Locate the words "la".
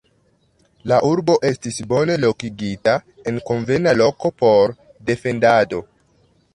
0.91-0.97